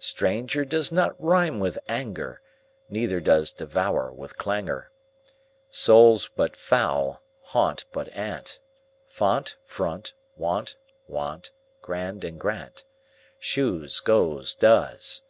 Stranger 0.00 0.64
does 0.64 0.90
not 0.90 1.14
rime 1.16 1.60
with 1.60 1.78
anger, 1.86 2.40
Neither 2.88 3.20
does 3.20 3.52
devour 3.52 4.12
with 4.12 4.36
clangour. 4.36 4.90
Soul, 5.70 6.18
but 6.34 6.56
foul 6.56 7.08
and 7.44 7.52
gaunt, 7.52 7.84
but 7.92 8.08
aunt; 8.08 8.58
Font, 9.06 9.56
front, 9.64 10.14
wont; 10.34 10.76
want, 11.06 11.52
grand, 11.82 12.24
and, 12.24 12.40
grant, 12.40 12.82
Shoes, 13.38 14.00
goes, 14.00 14.56
does. 14.56 15.22